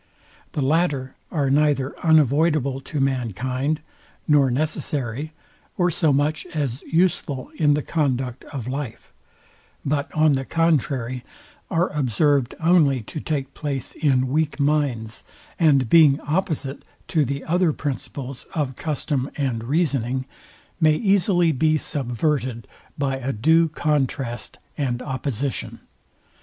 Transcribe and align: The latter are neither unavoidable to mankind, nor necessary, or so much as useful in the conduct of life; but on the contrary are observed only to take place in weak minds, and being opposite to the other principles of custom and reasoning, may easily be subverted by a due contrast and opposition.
The 0.53 0.63
latter 0.63 1.13
are 1.31 1.51
neither 1.51 1.95
unavoidable 1.99 2.79
to 2.81 2.99
mankind, 2.99 3.81
nor 4.27 4.49
necessary, 4.49 5.31
or 5.77 5.91
so 5.91 6.11
much 6.11 6.47
as 6.55 6.81
useful 6.91 7.51
in 7.55 7.75
the 7.75 7.83
conduct 7.83 8.43
of 8.45 8.67
life; 8.67 9.13
but 9.85 10.11
on 10.15 10.33
the 10.33 10.43
contrary 10.43 11.23
are 11.69 11.89
observed 11.91 12.55
only 12.63 13.01
to 13.03 13.19
take 13.19 13.53
place 13.53 13.93
in 13.93 14.29
weak 14.29 14.59
minds, 14.59 15.23
and 15.59 15.87
being 15.87 16.19
opposite 16.21 16.81
to 17.09 17.23
the 17.23 17.43
other 17.43 17.71
principles 17.71 18.45
of 18.55 18.75
custom 18.75 19.29
and 19.35 19.63
reasoning, 19.63 20.25
may 20.79 20.95
easily 20.95 21.51
be 21.51 21.77
subverted 21.77 22.67
by 22.97 23.17
a 23.17 23.31
due 23.31 23.69
contrast 23.69 24.57
and 24.79 25.03
opposition. 25.03 25.79